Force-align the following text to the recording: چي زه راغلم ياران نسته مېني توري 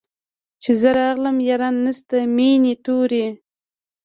چي 0.61 0.71
زه 0.81 0.89
راغلم 0.99 1.37
ياران 1.49 1.75
نسته 1.85 2.17
مېني 2.35 2.73
توري 2.85 3.25